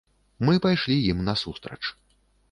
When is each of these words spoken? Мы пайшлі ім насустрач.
Мы 0.47 0.53
пайшлі 0.63 0.95
ім 1.13 1.19
насустрач. 1.27 1.79